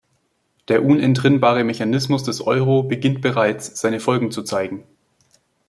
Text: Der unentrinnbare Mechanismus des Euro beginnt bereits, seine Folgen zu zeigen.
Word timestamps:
Der 0.67 0.83
unentrinnbare 0.83 1.63
Mechanismus 1.63 2.23
des 2.23 2.41
Euro 2.41 2.81
beginnt 2.81 3.21
bereits, 3.21 3.79
seine 3.79 3.99
Folgen 3.99 4.31
zu 4.31 4.41
zeigen. 4.41 4.83